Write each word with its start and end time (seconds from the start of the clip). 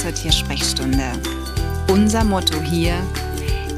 zur 0.00 0.14
Tiersprechstunde. 0.14 1.20
Unser 1.88 2.22
Motto 2.22 2.60
hier, 2.60 2.94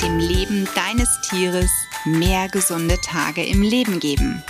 dem 0.03 0.19
Leben 0.19 0.69
deines 0.75 1.09
Tieres 1.23 1.71
mehr 2.05 2.49
gesunde 2.49 2.99
Tage 3.01 3.43
im 3.43 3.63
Leben 3.63 4.01
geben. 4.01 4.43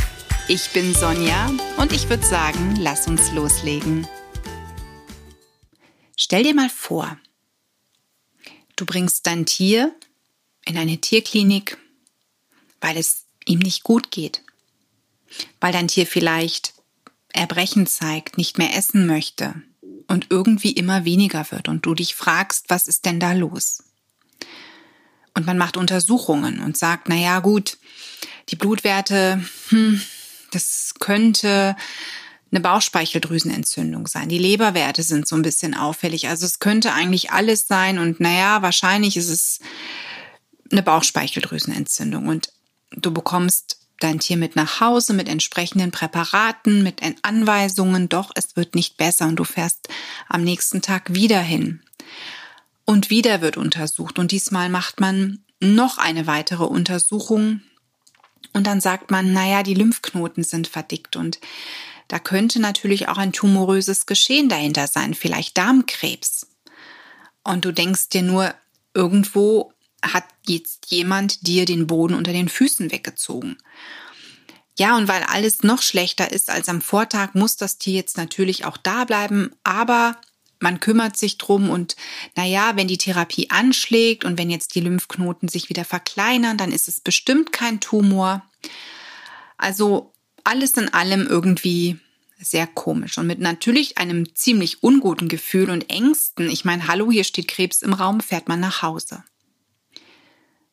Ich 0.48 0.71
bin 0.71 0.93
Sonja 0.95 1.48
und 1.77 1.93
ich 1.93 2.09
würde 2.09 2.27
sagen, 2.27 2.75
lass 2.77 3.07
uns 3.07 3.30
loslegen. 3.32 4.09
Stell 6.17 6.43
dir 6.43 6.54
mal 6.54 6.71
vor, 6.71 7.17
du 8.75 8.84
bringst 8.84 9.29
dein 9.29 9.46
Tier 9.46 9.95
in 10.64 10.77
eine 10.77 10.98
Tierklinik, 10.98 11.79
weil 12.80 12.96
es 12.96 13.27
ihm 13.46 13.61
nicht 13.61 13.85
gut 13.85 14.11
geht, 14.11 14.43
weil 15.61 15.72
dein 15.72 15.86
Tier 15.86 16.07
vielleicht 16.08 16.75
Erbrechen 17.32 17.86
zeigt, 17.86 18.39
nicht 18.39 18.58
mehr 18.58 18.77
essen 18.77 19.07
möchte 19.07 19.63
und 20.11 20.27
irgendwie 20.29 20.73
immer 20.73 21.05
weniger 21.05 21.46
wird 21.53 21.69
und 21.69 21.87
du 21.87 21.95
dich 21.95 22.17
fragst, 22.17 22.64
was 22.69 22.89
ist 22.89 23.05
denn 23.05 23.21
da 23.21 23.32
los? 23.32 23.85
Und 25.35 25.46
man 25.46 25.57
macht 25.57 25.77
Untersuchungen 25.77 26.59
und 26.59 26.77
sagt, 26.77 27.09
na 27.09 27.14
ja, 27.14 27.39
gut, 27.39 27.79
die 28.49 28.57
Blutwerte, 28.57 29.41
hm, 29.69 30.03
das 30.50 30.95
könnte 30.99 31.77
eine 32.50 32.61
Bauchspeicheldrüsenentzündung 32.61 34.09
sein. 34.09 34.28
Die 34.28 34.39
Leberwerte 34.39 35.05
sind 35.05 35.28
so 35.28 35.36
ein 35.36 35.42
bisschen 35.42 35.75
auffällig. 35.75 36.27
Also 36.27 36.45
es 36.45 36.58
könnte 36.58 36.92
eigentlich 36.92 37.31
alles 37.31 37.69
sein 37.69 38.00
und 38.00 38.19
naja, 38.19 38.62
wahrscheinlich 38.62 39.17
ist 39.17 39.28
es 39.28 39.61
eine 40.72 40.83
Bauchspeicheldrüsenentzündung 40.83 42.27
und 42.27 42.53
du 42.91 43.12
bekommst 43.12 43.80
dein 44.00 44.19
Tier 44.19 44.36
mit 44.36 44.56
nach 44.56 44.80
Hause 44.80 45.12
mit 45.12 45.28
entsprechenden 45.28 45.91
Präparaten, 45.91 46.83
mit 46.83 47.00
Anweisungen, 47.22 48.08
doch 48.08 48.30
es 48.34 48.56
wird 48.56 48.74
nicht 48.74 48.97
besser 48.97 49.27
und 49.27 49.36
du 49.36 49.44
fährst 49.44 49.88
am 50.28 50.42
nächsten 50.42 50.83
Tag 50.83 51.14
wieder 51.14 51.41
hin. 51.41 51.83
Und 52.84 53.08
wieder 53.11 53.41
wird 53.41 53.56
untersucht. 53.56 54.19
Und 54.19 54.33
diesmal 54.33 54.69
macht 54.69 55.00
man 55.00 55.44
noch 55.61 55.98
eine 55.98 56.27
weitere 56.27 56.64
Untersuchung. 56.64 57.61
Und 58.52 58.66
dann 58.66 58.80
sagt 58.80 59.12
man, 59.12 59.33
naja, 59.33 59.62
die 59.62 59.74
Lymphknoten 59.74 60.42
sind 60.42 60.67
verdickt. 60.67 61.14
Und 61.14 61.39
da 62.08 62.19
könnte 62.19 62.61
natürlich 62.61 63.08
auch 63.08 63.19
ein 63.19 63.33
tumoröses 63.33 64.06
Geschehen 64.06 64.48
dahinter 64.48 64.89
sein, 64.89 65.14
vielleicht 65.14 65.56
Darmkrebs. 65.56 66.48
Und 67.44 67.64
du 67.64 67.72
denkst 67.72 68.08
dir 68.08 68.22
nur, 68.22 68.52
irgendwo 68.94 69.72
hat 70.02 70.24
jetzt 70.46 70.86
jemand 70.91 71.46
dir 71.46 71.64
den 71.64 71.86
Boden 71.86 72.14
unter 72.14 72.33
den 72.33 72.48
Füßen 72.48 72.91
weggezogen. 72.91 73.58
Ja, 74.78 74.96
und 74.96 75.08
weil 75.08 75.22
alles 75.24 75.62
noch 75.62 75.83
schlechter 75.83 76.33
ist 76.33 76.48
als 76.48 76.69
am 76.69 76.80
Vortag, 76.80 77.34
muss 77.34 77.56
das 77.56 77.78
Tier 77.78 77.94
jetzt 77.94 78.16
natürlich 78.16 78.64
auch 78.64 78.77
da 78.77 79.05
bleiben, 79.05 79.50
aber 79.62 80.16
man 80.58 80.80
kümmert 80.80 81.16
sich 81.16 81.38
drum 81.38 81.70
und 81.70 81.96
naja, 82.36 82.72
wenn 82.77 82.88
die 82.88 82.98
Therapie 82.98 83.50
anschlägt 83.50 84.24
und 84.24 84.38
wenn 84.38 84.50
jetzt 84.50 84.74
die 84.74 84.80
Lymphknoten 84.80 85.48
sich 85.48 85.68
wieder 85.68 85.84
verkleinern, 85.84 86.58
dann 86.58 86.72
ist 86.72 86.88
es 86.88 87.00
bestimmt 87.00 87.52
kein 87.52 87.80
Tumor. 87.80 88.42
Also 89.56 90.12
alles 90.44 90.72
in 90.72 90.92
allem 90.92 91.27
irgendwie 91.27 91.98
sehr 92.38 92.66
komisch 92.66 93.18
und 93.18 93.27
mit 93.27 93.38
natürlich 93.38 93.98
einem 93.98 94.34
ziemlich 94.34 94.83
unguten 94.83 95.28
Gefühl 95.28 95.70
und 95.70 95.91
Ängsten. 95.91 96.48
Ich 96.48 96.64
meine, 96.64 96.88
hallo, 96.88 97.11
hier 97.11 97.24
steht 97.24 97.48
Krebs 97.48 97.83
im 97.83 97.92
Raum, 97.92 98.20
fährt 98.20 98.48
man 98.48 98.61
nach 98.61 98.83
Hause. 98.83 99.24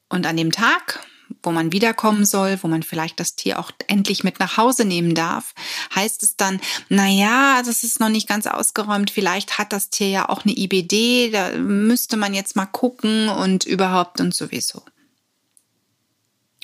Und 0.09 0.25
an 0.25 0.37
dem 0.37 0.51
Tag, 0.51 1.05
wo 1.43 1.51
man 1.51 1.71
wiederkommen 1.71 2.25
soll, 2.25 2.57
wo 2.61 2.67
man 2.67 2.83
vielleicht 2.83 3.19
das 3.19 3.35
Tier 3.35 3.59
auch 3.59 3.71
endlich 3.87 4.23
mit 4.23 4.39
nach 4.39 4.57
Hause 4.57 4.85
nehmen 4.85 5.15
darf, 5.15 5.53
heißt 5.95 6.23
es 6.23 6.37
dann, 6.37 6.61
na 6.89 7.07
ja, 7.07 7.61
das 7.63 7.83
ist 7.83 7.99
noch 7.99 8.09
nicht 8.09 8.27
ganz 8.27 8.47
ausgeräumt, 8.47 9.11
vielleicht 9.11 9.57
hat 9.57 9.73
das 9.73 9.89
Tier 9.89 10.09
ja 10.09 10.29
auch 10.29 10.45
eine 10.45 10.57
IBD, 10.57 11.31
da 11.31 11.51
müsste 11.57 12.17
man 12.17 12.33
jetzt 12.33 12.55
mal 12.55 12.65
gucken 12.65 13.29
und 13.29 13.65
überhaupt 13.65 14.21
und 14.21 14.33
sowieso. 14.33 14.83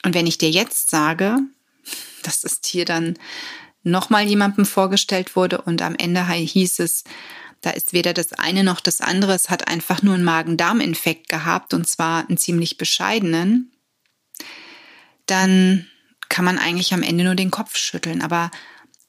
Und 0.06 0.14
wenn 0.14 0.28
ich 0.28 0.38
dir 0.38 0.50
jetzt 0.50 0.90
sage, 0.90 1.38
dass 2.24 2.42
das 2.42 2.62
Tier 2.62 2.86
dann 2.86 3.18
nochmal 3.84 4.24
jemandem 4.24 4.66
vorgestellt 4.66 5.36
wurde 5.36 5.62
und 5.62 5.82
am 5.82 5.96
Ende 5.96 6.26
hieß 6.26 6.80
es, 6.80 7.04
da 7.64 7.72
ist 7.72 7.94
weder 7.94 8.14
das 8.14 8.34
eine 8.34 8.64
noch 8.64 8.82
das 8.82 9.00
andere. 9.00 9.34
Es 9.34 9.50
hat 9.50 9.70
einfach 9.70 10.04
nur 10.04 10.14
einen 10.14 10.26
Magen-Darm-Infekt 10.26 11.30
gehabt 11.30 11.74
und 11.74 11.88
zwar 11.88 12.28
einen 12.28 12.38
ziemlich 12.38 12.78
bescheidenen. 12.78 13.72
Dann 15.26 15.88
kann 16.28 16.44
man 16.44 16.60
eigentlich 16.60 16.94
am 16.94 17.04
Ende 17.04 17.24
nur 17.24 17.36
den 17.36 17.52
Kopf 17.52 17.78
schütteln. 17.78 18.22
Aber 18.22 18.52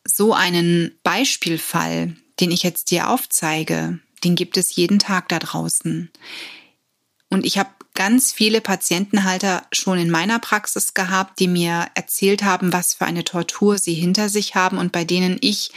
so 0.06 0.34
einen 0.34 0.96
Beispielfall, 1.02 2.14
den 2.38 2.52
ich 2.52 2.62
jetzt 2.62 2.92
dir 2.92 3.10
aufzeige, 3.10 3.98
den 4.22 4.36
gibt 4.36 4.56
es 4.56 4.76
jeden 4.76 5.00
Tag 5.00 5.28
da 5.30 5.40
draußen. 5.40 6.10
Und 7.28 7.44
ich 7.44 7.58
habe 7.58 7.70
ganz 7.94 8.32
viele 8.32 8.60
Patientenhalter 8.60 9.66
schon 9.72 9.98
in 9.98 10.10
meiner 10.10 10.38
Praxis 10.38 10.94
gehabt, 10.94 11.40
die 11.40 11.48
mir 11.48 11.88
erzählt 11.96 12.44
haben, 12.44 12.72
was 12.72 12.94
für 12.94 13.04
eine 13.04 13.24
Tortur 13.24 13.78
sie 13.78 13.94
hinter 13.94 14.28
sich 14.28 14.54
haben 14.54 14.78
und 14.78 14.92
bei 14.92 15.04
denen 15.04 15.38
ich 15.40 15.72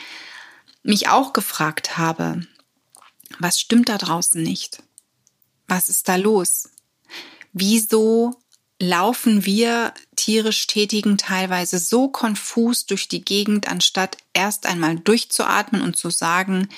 mich 0.84 1.10
auch 1.10 1.34
gefragt 1.34 1.98
habe, 1.98 2.42
was 3.40 3.60
stimmt 3.60 3.90
da 3.90 3.98
draußen 3.98 4.42
nicht? 4.42 4.84
Was 5.68 5.90
ist 5.90 6.08
da 6.08 6.16
los? 6.16 6.70
Wieso 7.54 8.40
laufen 8.80 9.46
wir 9.46 9.94
tierisch 10.16 10.68
Tätigen 10.68 11.18
teilweise 11.18 11.80
so 11.80 12.10
konfus 12.10 12.86
durch 12.86 13.08
die 13.08 13.24
Gegend, 13.24 13.68
anstatt 13.68 14.18
erst 14.34 14.66
einmal 14.66 15.00
durchzuatmen 15.00 15.82
und 15.82 15.96
zu 15.98 16.10
sagen, 16.10 16.70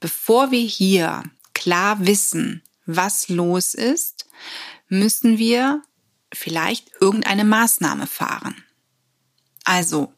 bevor 0.00 0.50
wir 0.50 0.62
hier 0.62 1.22
klar 1.52 2.04
wissen, 2.06 2.62
was 2.86 3.28
los 3.28 3.74
ist, 3.74 4.26
müssen 4.88 5.38
wir 5.38 5.82
vielleicht 6.32 6.90
irgendeine 7.00 7.44
Maßnahme 7.44 8.06
fahren. 8.06 8.62
Also, 9.64 10.12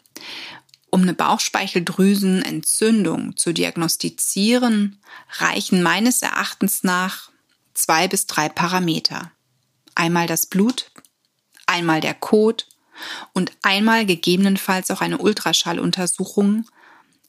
um 0.97 1.03
eine 1.03 1.13
Bauchspeicheldrüsenentzündung 1.13 3.37
zu 3.37 3.53
diagnostizieren, 3.53 4.99
reichen 5.39 5.83
meines 5.83 6.23
Erachtens 6.23 6.85
nach 6.85 7.29
zwei 7.75 8.09
bis 8.09 8.27
drei 8.27 8.49
Parameter. 8.49 9.31
Einmal 9.95 10.27
das 10.27 10.47
Blut, 10.47 10.91
einmal 11.67 12.01
der 12.01 12.15
Kot 12.15 12.67
und 13.35 13.53
einmal 13.61 14.07
gegebenenfalls 14.07 14.91
auch 14.91 15.03
eine 15.03 15.19
Ultraschalluntersuchung 15.19 16.65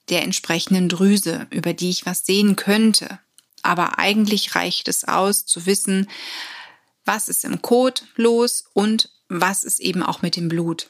der 0.08 0.24
entsprechenden 0.24 0.88
Drüse, 0.88 1.46
über 1.50 1.74
die 1.74 1.90
ich 1.90 2.06
was 2.06 2.26
sehen 2.26 2.56
könnte. 2.56 3.20
Aber 3.64 4.00
eigentlich 4.00 4.56
reicht 4.56 4.88
es 4.88 5.04
aus 5.04 5.46
zu 5.46 5.66
wissen, 5.66 6.10
was 7.04 7.28
ist 7.28 7.44
im 7.44 7.62
Kot 7.62 8.06
los 8.16 8.64
und 8.74 9.10
was 9.28 9.66
ist 9.66 9.82
eben 9.82 10.04
auch 10.04 10.22
mit 10.22 10.38
dem 10.38 10.48
Blut. 10.48 10.90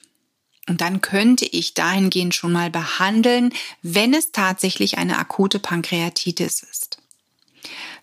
Und 0.67 0.81
dann 0.81 1.01
könnte 1.01 1.45
ich 1.45 1.73
dahingehend 1.73 2.35
schon 2.35 2.51
mal 2.51 2.69
behandeln, 2.69 3.53
wenn 3.81 4.13
es 4.13 4.31
tatsächlich 4.31 4.97
eine 4.97 5.17
akute 5.17 5.59
Pankreatitis 5.59 6.61
ist. 6.63 6.97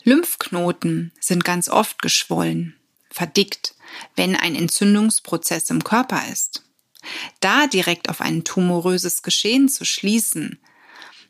Lymphknoten 0.02 1.12
sind 1.20 1.44
ganz 1.44 1.69
oft 1.69 2.00
geschwollen, 2.03 2.74
verdickt, 3.10 3.74
wenn 4.16 4.34
ein 4.34 4.54
Entzündungsprozess 4.54 5.70
im 5.70 5.84
Körper 5.84 6.22
ist. 6.32 6.62
Da 7.41 7.66
direkt 7.66 8.08
auf 8.08 8.20
ein 8.20 8.44
tumoröses 8.44 9.22
Geschehen 9.22 9.69
zu 9.69 9.84
schließen, 9.84 10.58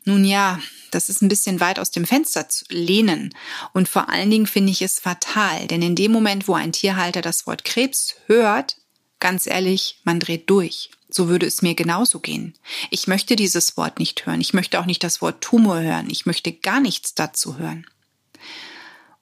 nun 0.05 0.23
ja, 0.23 0.61
das 0.91 1.09
ist 1.09 1.21
ein 1.21 1.29
bisschen 1.29 1.59
weit 1.59 1.79
aus 1.79 1.89
dem 1.89 2.05
Fenster 2.05 2.47
zu 2.47 2.65
lehnen. 2.69 3.33
Und 3.73 3.89
vor 3.89 4.07
allen 4.09 4.29
Dingen 4.29 4.45
finde 4.45 4.71
ich 4.71 4.83
es 4.83 4.99
fatal, 4.99 5.67
denn 5.67 5.81
in 5.81 5.95
dem 5.95 6.11
Moment, 6.11 6.47
wo 6.47 6.53
ein 6.53 6.71
Tierhalter 6.71 7.21
das 7.21 7.47
Wort 7.47 7.65
Krebs 7.65 8.15
hört, 8.27 8.77
ganz 9.19 9.47
ehrlich, 9.47 9.99
man 10.03 10.19
dreht 10.19 10.49
durch. 10.49 10.91
So 11.15 11.29
würde 11.29 11.45
es 11.45 11.61
mir 11.61 11.75
genauso 11.75 12.19
gehen. 12.19 12.55
Ich 12.89 13.07
möchte 13.07 13.37
dieses 13.37 13.77
Wort 13.77 13.99
nicht 13.99 14.25
hören. 14.25 14.41
Ich 14.41 14.53
möchte 14.53 14.81
auch 14.81 14.85
nicht 14.85 15.01
das 15.01 15.21
Wort 15.21 15.39
Tumor 15.39 15.79
hören. 15.79 16.09
Ich 16.09 16.25
möchte 16.25 16.51
gar 16.51 16.81
nichts 16.81 17.15
dazu 17.15 17.57
hören. 17.57 17.87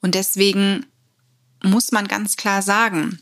Und 0.01 0.15
deswegen 0.15 0.87
muss 1.61 1.91
man 1.91 2.07
ganz 2.07 2.35
klar 2.35 2.63
sagen, 2.63 3.19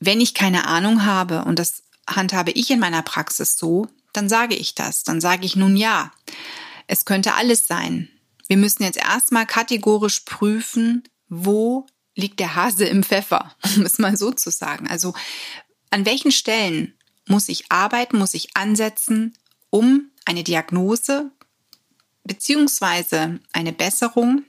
wenn 0.00 0.20
ich 0.20 0.34
keine 0.34 0.66
Ahnung 0.66 1.04
habe, 1.04 1.44
und 1.44 1.60
das 1.60 1.84
handhabe 2.08 2.50
ich 2.50 2.72
in 2.72 2.80
meiner 2.80 3.02
Praxis 3.02 3.56
so, 3.56 3.86
dann 4.12 4.28
sage 4.28 4.56
ich 4.56 4.74
das. 4.74 5.04
Dann 5.04 5.20
sage 5.20 5.46
ich 5.46 5.54
nun 5.54 5.76
ja, 5.76 6.10
es 6.88 7.04
könnte 7.04 7.34
alles 7.34 7.68
sein. 7.68 8.08
Wir 8.48 8.56
müssen 8.56 8.82
jetzt 8.82 8.98
erstmal 8.98 9.46
kategorisch 9.46 10.22
prüfen, 10.24 11.04
wo 11.28 11.86
liegt 12.16 12.40
der 12.40 12.56
Hase 12.56 12.84
im 12.84 13.04
Pfeffer, 13.04 13.54
um 13.76 13.82
es 13.82 14.00
mal 14.00 14.16
so 14.16 14.32
zu 14.32 14.50
sagen. 14.50 14.88
Also 14.88 15.14
an 15.90 16.04
welchen 16.04 16.32
Stellen 16.32 16.94
muss 17.26 17.48
ich 17.48 17.70
arbeiten, 17.70 18.18
muss 18.18 18.34
ich 18.34 18.56
ansetzen, 18.56 19.34
um 19.70 20.10
eine 20.24 20.44
Diagnose 20.44 21.30
beziehungsweise 22.24 23.40
eine 23.52 23.72
Besserung, 23.72 24.44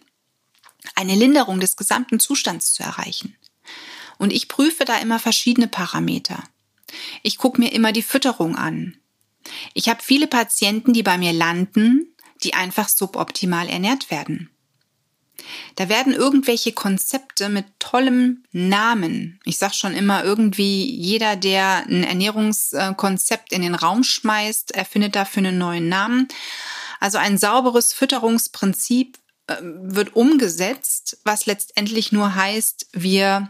eine 0.96 1.16
Linderung 1.16 1.60
des 1.60 1.76
gesamten 1.76 2.20
Zustands 2.20 2.74
zu 2.74 2.84
erreichen. 2.84 3.36
Und 4.18 4.32
ich 4.32 4.48
prüfe 4.48 4.86
da 4.86 4.98
immer 5.00 5.20
verschiedene 5.20 5.68
Parameter. 5.68 6.44
Ich 7.24 7.38
gucke 7.38 7.60
mir 7.60 7.72
immer 7.72 7.92
die 7.92 8.04
Fütterung 8.04 8.56
an. 8.56 8.98
Ich 9.74 9.90
habe 9.90 10.02
viele 10.02 10.28
Patienten, 10.28 10.94
die 10.94 11.04
bei 11.04 11.18
mir 11.18 11.34
landen, 11.34 12.16
die 12.44 12.54
einfach 12.54 12.90
suboptimal 12.90 13.68
ernährt 13.68 14.12
werden. 14.12 14.50
Da 15.76 15.90
werden 15.90 16.14
irgendwelche 16.14 16.72
Konzepte 16.72 17.50
mit 17.50 17.66
tollem 17.80 18.44
Namen. 18.52 19.40
Ich 19.44 19.58
sag 19.58 19.74
schon 19.74 19.94
immer 19.94 20.24
irgendwie, 20.24 20.90
jeder, 20.90 21.36
der 21.36 21.86
ein 21.88 22.04
Ernährungskonzept 22.04 23.52
in 23.52 23.62
den 23.62 23.76
Raum 23.76 24.04
schmeißt, 24.04 24.72
erfindet 24.72 25.16
dafür 25.16 25.40
einen 25.40 25.58
neuen 25.58 25.90
Namen. 25.90 26.28
Also 27.00 27.18
ein 27.18 27.38
sauberes 27.38 27.94
Fütterungsprinzip 27.94 29.18
äh, 29.48 29.56
wird 29.62 30.16
umgesetzt, 30.16 31.18
was 31.26 31.46
letztendlich 31.46 32.12
nur 32.12 32.36
heißt, 32.36 32.88
wir 32.94 33.50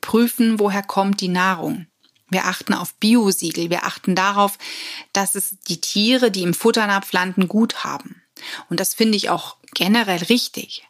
prüfen, 0.00 0.58
woher 0.58 0.82
kommt 0.82 1.20
die 1.20 1.28
Nahrung. 1.28 1.86
Wir 2.28 2.46
achten 2.46 2.74
auf 2.74 2.94
Biosiegel. 2.94 3.70
Wir 3.70 3.84
achten 3.84 4.14
darauf, 4.14 4.58
dass 5.12 5.34
es 5.34 5.56
die 5.68 5.80
Tiere, 5.80 6.30
die 6.30 6.42
im 6.42 6.54
Futternapf 6.54 7.12
landen, 7.12 7.46
gut 7.46 7.84
haben. 7.84 8.22
Und 8.68 8.80
das 8.80 8.94
finde 8.94 9.16
ich 9.16 9.30
auch 9.30 9.56
generell 9.74 10.22
richtig. 10.24 10.82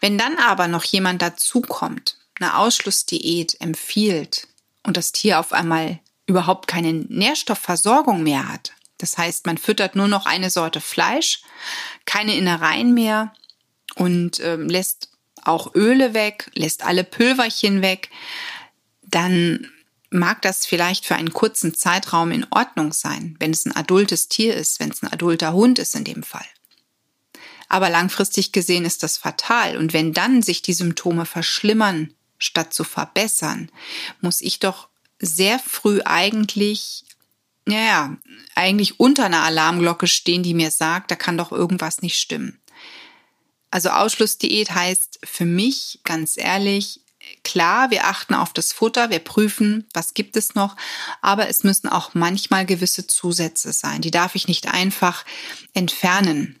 Wenn 0.00 0.18
dann 0.18 0.36
aber 0.38 0.68
noch 0.68 0.84
jemand 0.84 1.22
dazukommt, 1.22 2.16
eine 2.38 2.56
Ausschlussdiät 2.56 3.60
empfiehlt 3.60 4.48
und 4.82 4.96
das 4.96 5.12
Tier 5.12 5.40
auf 5.40 5.52
einmal 5.52 5.98
überhaupt 6.26 6.66
keine 6.66 6.92
Nährstoffversorgung 6.92 8.22
mehr 8.22 8.48
hat, 8.48 8.72
das 8.98 9.16
heißt, 9.16 9.46
man 9.46 9.58
füttert 9.58 9.96
nur 9.96 10.08
noch 10.08 10.26
eine 10.26 10.50
Sorte 10.50 10.80
Fleisch, 10.80 11.42
keine 12.04 12.36
Innereien 12.36 12.92
mehr 12.92 13.32
und 13.94 14.40
äh, 14.40 14.56
lässt 14.56 15.08
auch 15.42 15.74
Öle 15.74 16.12
weg, 16.12 16.50
lässt 16.54 16.84
alle 16.84 17.02
Pülverchen 17.02 17.80
weg, 17.82 18.10
dann 19.02 19.70
mag 20.10 20.42
das 20.42 20.66
vielleicht 20.66 21.06
für 21.06 21.14
einen 21.14 21.32
kurzen 21.32 21.74
Zeitraum 21.74 22.30
in 22.30 22.46
Ordnung 22.50 22.92
sein, 22.92 23.36
wenn 23.38 23.52
es 23.52 23.64
ein 23.64 23.74
adultes 23.74 24.28
Tier 24.28 24.54
ist, 24.54 24.80
wenn 24.80 24.90
es 24.90 25.02
ein 25.02 25.12
adulter 25.12 25.52
Hund 25.52 25.78
ist 25.78 25.94
in 25.94 26.04
dem 26.04 26.22
Fall. 26.22 26.46
Aber 27.70 27.88
langfristig 27.88 28.50
gesehen 28.50 28.84
ist 28.84 29.04
das 29.04 29.16
fatal. 29.16 29.76
Und 29.76 29.92
wenn 29.92 30.12
dann 30.12 30.42
sich 30.42 30.60
die 30.60 30.72
Symptome 30.72 31.24
verschlimmern, 31.24 32.12
statt 32.36 32.74
zu 32.74 32.82
verbessern, 32.82 33.70
muss 34.20 34.40
ich 34.40 34.58
doch 34.58 34.88
sehr 35.20 35.60
früh 35.60 36.00
eigentlich, 36.04 37.04
naja, 37.66 38.16
eigentlich 38.56 38.98
unter 38.98 39.26
einer 39.26 39.44
Alarmglocke 39.44 40.08
stehen, 40.08 40.42
die 40.42 40.54
mir 40.54 40.72
sagt, 40.72 41.12
da 41.12 41.16
kann 41.16 41.38
doch 41.38 41.52
irgendwas 41.52 42.02
nicht 42.02 42.16
stimmen. 42.16 42.60
Also 43.70 43.90
Ausschlussdiät 43.90 44.74
heißt 44.74 45.20
für 45.22 45.44
mich 45.44 46.00
ganz 46.02 46.36
ehrlich, 46.36 47.02
klar, 47.44 47.92
wir 47.92 48.06
achten 48.06 48.34
auf 48.34 48.52
das 48.52 48.72
Futter, 48.72 49.10
wir 49.10 49.20
prüfen, 49.20 49.86
was 49.94 50.14
gibt 50.14 50.36
es 50.36 50.56
noch, 50.56 50.74
aber 51.20 51.48
es 51.48 51.62
müssen 51.62 51.88
auch 51.88 52.14
manchmal 52.14 52.66
gewisse 52.66 53.06
Zusätze 53.06 53.72
sein. 53.72 54.00
Die 54.00 54.10
darf 54.10 54.34
ich 54.34 54.48
nicht 54.48 54.66
einfach 54.66 55.24
entfernen 55.72 56.59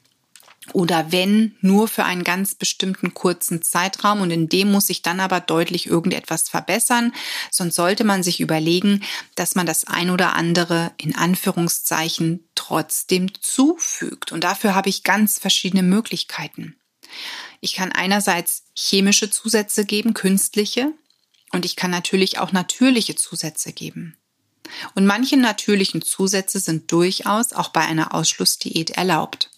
oder 0.74 1.12
wenn 1.12 1.56
nur 1.60 1.88
für 1.88 2.04
einen 2.04 2.24
ganz 2.24 2.54
bestimmten 2.54 3.14
kurzen 3.14 3.62
Zeitraum 3.62 4.20
und 4.20 4.30
in 4.30 4.48
dem 4.48 4.70
muss 4.70 4.86
sich 4.86 5.02
dann 5.02 5.20
aber 5.20 5.40
deutlich 5.40 5.86
irgendetwas 5.86 6.48
verbessern, 6.48 7.12
sonst 7.50 7.76
sollte 7.76 8.04
man 8.04 8.22
sich 8.22 8.40
überlegen, 8.40 9.02
dass 9.34 9.54
man 9.54 9.66
das 9.66 9.84
ein 9.86 10.10
oder 10.10 10.34
andere 10.34 10.92
in 10.96 11.14
Anführungszeichen 11.14 12.48
trotzdem 12.54 13.32
zufügt 13.40 14.32
und 14.32 14.44
dafür 14.44 14.74
habe 14.74 14.88
ich 14.88 15.02
ganz 15.02 15.38
verschiedene 15.38 15.82
Möglichkeiten. 15.82 16.76
Ich 17.60 17.74
kann 17.74 17.92
einerseits 17.92 18.64
chemische 18.74 19.30
Zusätze 19.30 19.84
geben, 19.84 20.14
künstliche, 20.14 20.92
und 21.52 21.64
ich 21.64 21.76
kann 21.76 21.90
natürlich 21.90 22.38
auch 22.38 22.52
natürliche 22.52 23.16
Zusätze 23.16 23.72
geben. 23.72 24.16
Und 24.94 25.04
manche 25.04 25.36
natürlichen 25.36 26.00
Zusätze 26.00 26.60
sind 26.60 26.92
durchaus 26.92 27.52
auch 27.52 27.70
bei 27.70 27.80
einer 27.80 28.14
Ausschlussdiät 28.14 28.90
erlaubt. 28.90 29.49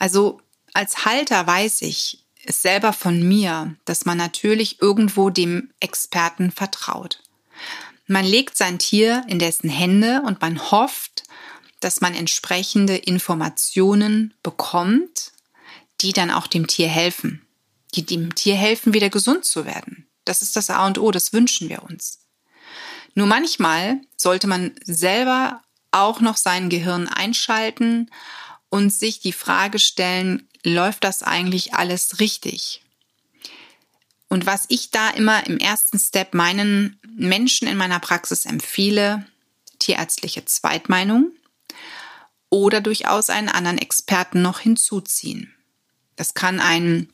Also 0.00 0.40
als 0.72 1.04
Halter 1.04 1.46
weiß 1.46 1.82
ich 1.82 2.24
es 2.44 2.62
selber 2.62 2.92
von 2.92 3.22
mir, 3.22 3.76
dass 3.84 4.06
man 4.06 4.16
natürlich 4.16 4.80
irgendwo 4.80 5.30
dem 5.30 5.70
Experten 5.78 6.50
vertraut. 6.50 7.22
Man 8.06 8.24
legt 8.24 8.56
sein 8.56 8.78
Tier 8.78 9.22
in 9.28 9.38
dessen 9.38 9.68
Hände 9.68 10.22
und 10.26 10.40
man 10.40 10.70
hofft, 10.70 11.24
dass 11.80 12.00
man 12.00 12.14
entsprechende 12.14 12.96
Informationen 12.96 14.34
bekommt, 14.42 15.32
die 16.00 16.12
dann 16.12 16.30
auch 16.30 16.46
dem 16.46 16.66
Tier 16.66 16.88
helfen, 16.88 17.46
die 17.94 18.04
dem 18.04 18.34
Tier 18.34 18.56
helfen, 18.56 18.94
wieder 18.94 19.10
gesund 19.10 19.44
zu 19.44 19.66
werden. 19.66 20.08
Das 20.24 20.40
ist 20.40 20.56
das 20.56 20.70
A 20.70 20.86
und 20.86 20.98
O, 20.98 21.10
das 21.10 21.34
wünschen 21.34 21.68
wir 21.68 21.82
uns. 21.82 22.20
Nur 23.14 23.26
manchmal 23.26 24.00
sollte 24.16 24.46
man 24.46 24.72
selber 24.82 25.62
auch 25.90 26.20
noch 26.20 26.38
sein 26.38 26.70
Gehirn 26.70 27.06
einschalten 27.06 28.10
und 28.70 28.90
sich 28.90 29.20
die 29.20 29.32
Frage 29.32 29.78
stellen, 29.78 30.48
läuft 30.64 31.04
das 31.04 31.22
eigentlich 31.22 31.74
alles 31.74 32.20
richtig? 32.20 32.82
Und 34.28 34.46
was 34.46 34.64
ich 34.68 34.90
da 34.90 35.10
immer 35.10 35.46
im 35.46 35.58
ersten 35.58 35.98
Step 35.98 36.34
meinen 36.34 36.98
Menschen 37.16 37.66
in 37.66 37.76
meiner 37.76 37.98
Praxis 37.98 38.46
empfehle, 38.46 39.26
tierärztliche 39.80 40.44
Zweitmeinung 40.44 41.32
oder 42.48 42.80
durchaus 42.80 43.28
einen 43.28 43.48
anderen 43.48 43.78
Experten 43.78 44.40
noch 44.40 44.60
hinzuziehen. 44.60 45.52
Das 46.14 46.34
kann 46.34 46.60
ein 46.60 47.12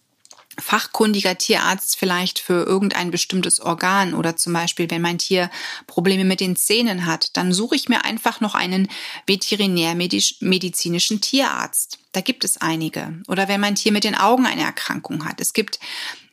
fachkundiger 0.58 1.36
Tierarzt 1.36 1.96
vielleicht 1.96 2.38
für 2.38 2.64
irgendein 2.64 3.10
bestimmtes 3.10 3.60
Organ 3.60 4.14
oder 4.14 4.36
zum 4.36 4.52
Beispiel, 4.52 4.90
wenn 4.90 5.02
mein 5.02 5.18
Tier 5.18 5.50
Probleme 5.86 6.24
mit 6.24 6.40
den 6.40 6.56
Zähnen 6.56 7.06
hat, 7.06 7.36
dann 7.36 7.52
suche 7.52 7.76
ich 7.76 7.88
mir 7.88 8.04
einfach 8.04 8.40
noch 8.40 8.54
einen 8.54 8.88
veterinärmedizinischen 9.26 11.20
Tierarzt. 11.20 11.98
Da 12.12 12.20
gibt 12.20 12.44
es 12.44 12.60
einige. 12.60 13.20
Oder 13.28 13.48
wenn 13.48 13.60
mein 13.60 13.74
Tier 13.74 13.92
mit 13.92 14.04
den 14.04 14.14
Augen 14.14 14.46
eine 14.46 14.62
Erkrankung 14.62 15.26
hat. 15.26 15.40
Es 15.40 15.52
gibt 15.52 15.78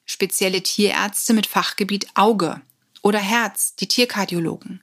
spezielle 0.06 0.62
Tierärzte 0.62 1.34
mit 1.34 1.46
Fachgebiet 1.46 2.08
Auge 2.14 2.62
oder 3.02 3.20
Herz, 3.20 3.76
die 3.76 3.88
Tierkardiologen. 3.88 4.82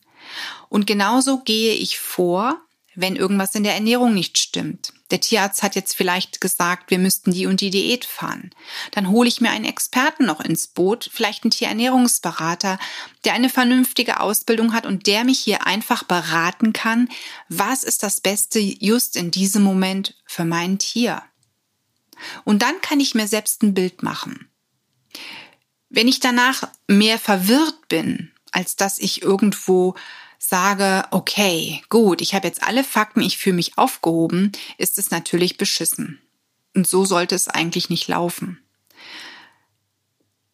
Und 0.69 0.87
genauso 0.87 1.41
gehe 1.41 1.75
ich 1.75 1.99
vor, 1.99 2.61
wenn 2.95 3.17
irgendwas 3.17 3.55
in 3.55 3.65
der 3.65 3.75
Ernährung 3.75 4.15
nicht 4.15 4.39
stimmt. 4.39 4.93
Der 5.11 5.21
Tierarzt 5.21 5.63
hat 5.63 5.75
jetzt 5.75 5.95
vielleicht 5.97 6.41
gesagt, 6.41 6.91
wir 6.91 6.99
müssten 6.99 7.33
die 7.33 7.47
und 7.47 7.61
die 7.61 7.71
Diät 7.71 8.05
fahren. 8.05 8.51
Dann 8.93 9.09
hole 9.09 9.29
ich 9.29 9.41
mir 9.41 9.51
einen 9.51 9.65
Experten 9.65 10.25
noch 10.25 10.41
ins 10.41 10.69
Boot, 10.69 11.11
vielleicht 11.13 11.45
einen 11.45 11.51
Tierernährungsberater, 11.51 12.79
der 13.25 13.33
eine 13.33 13.49
vernünftige 13.49 14.21
Ausbildung 14.21 14.73
hat 14.73 14.87
und 14.87 15.07
der 15.07 15.25
mich 15.25 15.41
hier 15.41 15.67
einfach 15.67 16.05
beraten 16.05 16.73
kann, 16.73 17.09
was 17.49 17.83
ist 17.83 18.03
das 18.03 18.21
Beste 18.21 18.61
just 18.61 19.17
in 19.17 19.31
diesem 19.31 19.63
Moment 19.63 20.17
für 20.27 20.45
mein 20.45 20.79
Tier. 20.79 21.23
Und 22.45 22.63
dann 22.63 22.81
kann 22.81 23.01
ich 23.01 23.15
mir 23.15 23.27
selbst 23.27 23.63
ein 23.63 23.75
Bild 23.75 24.03
machen. 24.03 24.49
Wenn 25.89 26.07
ich 26.07 26.21
danach 26.21 26.69
mehr 26.87 27.19
verwirrt 27.19 27.89
bin, 27.89 28.31
als 28.53 28.77
dass 28.77 28.99
ich 28.99 29.23
irgendwo 29.23 29.95
sage, 30.43 31.05
okay, 31.11 31.83
gut, 31.91 32.23
ich 32.23 32.35
habe 32.35 32.49
jetzt 32.49 32.63
alle 32.63 32.83
Fakten, 32.83 33.21
ich 33.21 33.37
fühle 33.37 33.57
mich 33.57 33.77
aufgehoben, 33.77 34.53
ist 34.79 34.99
es 34.99 35.11
natürlich 35.11 35.59
beschissen. 35.59 36.19
Und 36.75 36.89
so 36.89 37.05
sollte 37.05 37.35
es 37.35 37.49
eigentlich 37.49 37.91
nicht 37.91 38.09
laufen. 38.09 38.59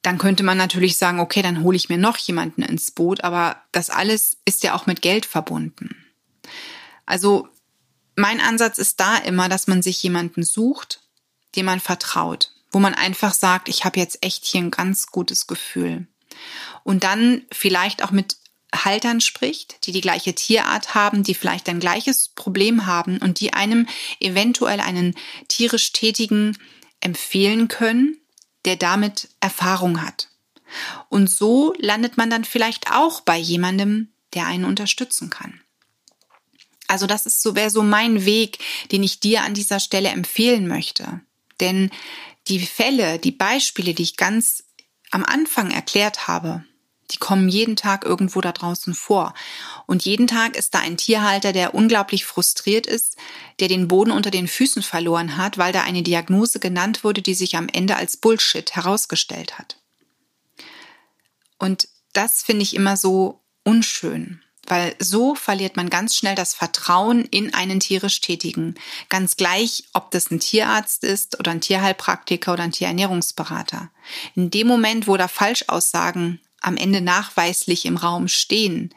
Dann 0.02 0.18
könnte 0.18 0.42
man 0.42 0.58
natürlich 0.58 0.96
sagen, 0.96 1.20
okay, 1.20 1.40
dann 1.40 1.62
hole 1.62 1.76
ich 1.76 1.88
mir 1.88 1.98
noch 1.98 2.18
jemanden 2.18 2.62
ins 2.62 2.90
Boot, 2.90 3.22
aber 3.22 3.62
das 3.72 3.88
alles 3.88 4.38
ist 4.44 4.64
ja 4.64 4.74
auch 4.74 4.86
mit 4.86 5.02
Geld 5.02 5.24
verbunden. 5.24 5.96
Also 7.06 7.48
mein 8.16 8.40
Ansatz 8.40 8.78
ist 8.78 8.98
da 8.98 9.16
immer, 9.16 9.48
dass 9.48 9.68
man 9.68 9.82
sich 9.82 10.02
jemanden 10.02 10.42
sucht, 10.42 11.00
dem 11.54 11.66
man 11.66 11.80
vertraut, 11.80 12.52
wo 12.72 12.80
man 12.80 12.94
einfach 12.94 13.34
sagt, 13.34 13.68
ich 13.68 13.84
habe 13.84 14.00
jetzt 14.00 14.22
echt 14.22 14.44
hier 14.44 14.62
ein 14.62 14.70
ganz 14.72 15.08
gutes 15.08 15.46
Gefühl. 15.46 16.08
Und 16.82 17.04
dann 17.04 17.42
vielleicht 17.52 18.02
auch 18.02 18.10
mit 18.10 18.36
Haltern 18.74 19.20
spricht, 19.20 19.86
die 19.86 19.92
die 19.92 20.00
gleiche 20.00 20.34
Tierart 20.34 20.94
haben, 20.94 21.22
die 21.22 21.34
vielleicht 21.34 21.68
ein 21.68 21.80
gleiches 21.80 22.28
Problem 22.28 22.86
haben 22.86 23.18
und 23.18 23.40
die 23.40 23.52
einem 23.52 23.86
eventuell 24.20 24.80
einen 24.80 25.14
tierisch 25.48 25.92
tätigen 25.92 26.58
empfehlen 27.00 27.68
können, 27.68 28.18
der 28.64 28.76
damit 28.76 29.28
Erfahrung 29.40 30.02
hat. 30.02 30.28
Und 31.08 31.30
so 31.30 31.74
landet 31.78 32.16
man 32.16 32.30
dann 32.30 32.44
vielleicht 32.44 32.90
auch 32.90 33.20
bei 33.20 33.38
jemandem, 33.38 34.08
der 34.34 34.46
einen 34.46 34.64
unterstützen 34.64 35.30
kann. 35.30 35.60
Also 36.88 37.06
das 37.06 37.26
ist 37.26 37.42
so 37.42 37.54
wäre 37.54 37.70
so 37.70 37.82
mein 37.82 38.24
Weg, 38.24 38.58
den 38.92 39.02
ich 39.02 39.20
dir 39.20 39.42
an 39.42 39.54
dieser 39.54 39.80
Stelle 39.80 40.08
empfehlen 40.10 40.68
möchte. 40.68 41.20
Denn 41.60 41.90
die 42.48 42.60
Fälle, 42.60 43.18
die 43.18 43.32
Beispiele, 43.32 43.94
die 43.94 44.02
ich 44.02 44.16
ganz 44.16 44.64
am 45.10 45.24
Anfang 45.24 45.70
erklärt 45.70 46.28
habe, 46.28 46.64
die 47.10 47.18
kommen 47.18 47.48
jeden 47.48 47.76
Tag 47.76 48.04
irgendwo 48.04 48.40
da 48.40 48.52
draußen 48.52 48.94
vor. 48.94 49.34
Und 49.86 50.04
jeden 50.04 50.26
Tag 50.26 50.56
ist 50.56 50.74
da 50.74 50.80
ein 50.80 50.96
Tierhalter, 50.96 51.52
der 51.52 51.74
unglaublich 51.74 52.24
frustriert 52.24 52.86
ist, 52.86 53.16
der 53.60 53.68
den 53.68 53.88
Boden 53.88 54.10
unter 54.10 54.30
den 54.30 54.48
Füßen 54.48 54.82
verloren 54.82 55.36
hat, 55.36 55.58
weil 55.58 55.72
da 55.72 55.82
eine 55.82 56.02
Diagnose 56.02 56.58
genannt 56.58 57.04
wurde, 57.04 57.22
die 57.22 57.34
sich 57.34 57.56
am 57.56 57.68
Ende 57.72 57.96
als 57.96 58.16
Bullshit 58.16 58.74
herausgestellt 58.74 59.58
hat. 59.58 59.78
Und 61.58 61.88
das 62.12 62.42
finde 62.42 62.62
ich 62.62 62.74
immer 62.74 62.96
so 62.96 63.40
unschön, 63.62 64.42
weil 64.66 64.94
so 64.98 65.34
verliert 65.34 65.76
man 65.76 65.90
ganz 65.90 66.16
schnell 66.16 66.34
das 66.34 66.54
Vertrauen 66.54 67.24
in 67.24 67.54
einen 67.54 67.80
tierisch 67.80 68.20
Tätigen. 68.20 68.74
Ganz 69.08 69.36
gleich, 69.36 69.84
ob 69.92 70.10
das 70.10 70.30
ein 70.30 70.40
Tierarzt 70.40 71.04
ist 71.04 71.38
oder 71.38 71.52
ein 71.52 71.60
Tierheilpraktiker 71.60 72.52
oder 72.52 72.64
ein 72.64 72.72
Tierernährungsberater. 72.72 73.90
In 74.34 74.50
dem 74.50 74.66
Moment, 74.66 75.06
wo 75.06 75.16
da 75.16 75.28
Falschaussagen 75.28 76.40
am 76.66 76.76
Ende 76.76 77.00
nachweislich 77.00 77.86
im 77.86 77.96
Raum 77.96 78.28
stehen, 78.28 78.94